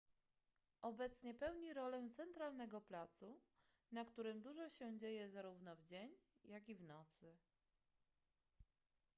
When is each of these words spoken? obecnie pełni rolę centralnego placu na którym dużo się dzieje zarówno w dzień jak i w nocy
obecnie 0.81 1.33
pełni 1.33 1.73
rolę 1.73 2.09
centralnego 2.09 2.81
placu 2.81 3.39
na 3.91 4.05
którym 4.05 4.41
dużo 4.41 4.69
się 4.69 4.97
dzieje 4.97 5.29
zarówno 5.29 5.75
w 5.75 5.81
dzień 5.83 6.11
jak 6.43 6.69
i 6.69 6.75
w 6.75 6.83
nocy 6.83 7.37